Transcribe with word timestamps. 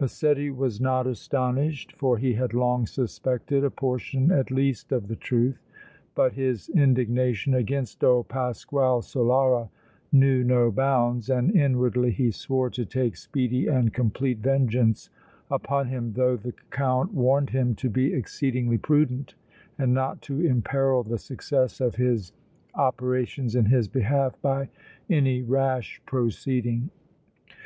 Massetti 0.00 0.50
was 0.50 0.82
not 0.82 1.06
astonished, 1.06 1.92
for 1.92 2.18
he 2.18 2.34
had 2.34 2.52
long 2.52 2.86
suspected 2.86 3.64
a 3.64 3.70
portion 3.70 4.30
at 4.30 4.50
least 4.50 4.92
of 4.92 5.08
the 5.08 5.16
truth, 5.16 5.64
but 6.14 6.34
his 6.34 6.68
indignation 6.68 7.54
against 7.54 8.04
old 8.04 8.28
Pasquale 8.28 9.00
Solara 9.00 9.70
knew 10.12 10.44
no 10.44 10.70
bounds, 10.70 11.30
and 11.30 11.56
inwardly 11.56 12.10
he 12.10 12.30
swore 12.30 12.68
to 12.68 12.84
take 12.84 13.16
speedy 13.16 13.66
and 13.66 13.94
complete 13.94 14.40
vengeance 14.40 15.08
upon 15.50 15.86
him 15.88 16.12
though 16.12 16.36
the 16.36 16.52
Count 16.70 17.14
warned 17.14 17.48
him 17.48 17.74
to 17.76 17.88
be 17.88 18.12
exceedingly 18.12 18.76
prudent 18.76 19.36
and 19.78 19.94
not 19.94 20.20
to 20.20 20.42
imperil 20.44 21.02
the 21.02 21.16
success 21.16 21.80
of 21.80 21.94
his 21.94 22.34
operations 22.74 23.56
in 23.56 23.64
his 23.64 23.88
behalf 23.88 24.34
by 24.42 24.68
any 25.08 25.40
rash 25.40 26.02
proceeding. 26.04 26.90